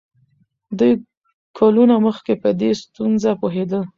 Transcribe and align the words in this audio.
دوی 0.79 0.93
کلونه 1.57 1.95
مخکې 2.05 2.33
په 2.41 2.49
دې 2.59 2.71
ستونزه 2.81 3.31
پوهېدل. 3.41 3.81